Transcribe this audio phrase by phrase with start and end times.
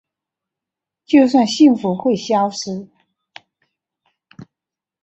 [1.05, 2.87] 就算幸福会消失